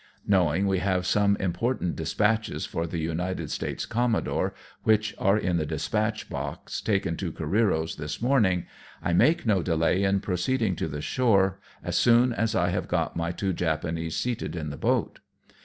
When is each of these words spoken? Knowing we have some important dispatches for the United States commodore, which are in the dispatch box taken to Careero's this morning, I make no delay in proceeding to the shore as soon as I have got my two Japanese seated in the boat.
Knowing 0.25 0.65
we 0.65 0.79
have 0.79 1.05
some 1.05 1.35
important 1.35 1.95
dispatches 1.95 2.65
for 2.65 2.87
the 2.87 2.97
United 2.97 3.51
States 3.51 3.85
commodore, 3.85 4.51
which 4.81 5.13
are 5.19 5.37
in 5.37 5.57
the 5.57 5.63
dispatch 5.67 6.27
box 6.27 6.81
taken 6.81 7.15
to 7.15 7.31
Careero's 7.31 7.97
this 7.97 8.19
morning, 8.19 8.65
I 9.03 9.13
make 9.13 9.45
no 9.45 9.61
delay 9.61 10.01
in 10.01 10.19
proceeding 10.19 10.75
to 10.77 10.87
the 10.87 11.01
shore 11.01 11.59
as 11.83 11.97
soon 11.97 12.33
as 12.33 12.55
I 12.55 12.69
have 12.69 12.87
got 12.87 13.15
my 13.15 13.31
two 13.31 13.53
Japanese 13.53 14.15
seated 14.17 14.55
in 14.55 14.71
the 14.71 14.75
boat. 14.77 15.19